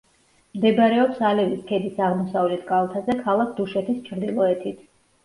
მდებარეობს 0.59 1.19
ალევის 1.31 1.59
ქედის 1.71 1.99
აღმოსავლეთ 2.05 2.63
კალთაზე, 2.71 3.17
ქალაქ 3.29 3.53
დუშეთის 3.61 4.01
ჩრდილოეთით. 4.09 4.81